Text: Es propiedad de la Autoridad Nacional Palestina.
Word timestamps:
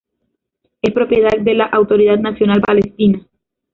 Es 0.81 0.91
propiedad 0.95 1.37
de 1.41 1.53
la 1.53 1.65
Autoridad 1.65 2.17
Nacional 2.17 2.59
Palestina. 2.59 3.21